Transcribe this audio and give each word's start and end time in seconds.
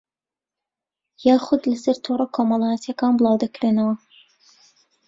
یاخوود 1.27 1.61
لەسەر 1.71 1.97
تۆڕە 2.05 2.27
کۆمەڵایەتییەکان 2.35 3.11
بڵاودەکرێنەوە 3.17 3.95